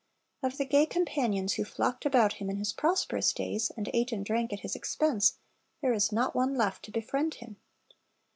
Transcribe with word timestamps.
Of 0.41 0.57
the 0.57 0.65
gay 0.65 0.87
companions 0.87 1.53
who 1.53 1.63
flocked 1.63 2.07
about 2.07 2.33
him 2.33 2.49
in 2.49 2.57
his 2.57 2.73
prosperous 2.73 3.31
days, 3.33 3.71
and 3.77 3.87
ate 3.93 4.11
and 4.11 4.25
drank 4.25 4.51
at 4.51 4.61
his 4.61 4.75
expense, 4.75 5.37
there 5.83 5.93
is 5.93 6.11
not 6.11 6.33
one 6.33 6.55
left 6.55 6.81
to 6.85 6.91
befriend 6.91 7.35
him. 7.35 7.57